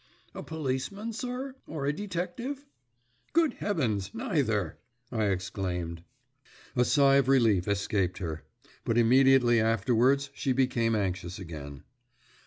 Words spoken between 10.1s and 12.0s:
she became anxious again.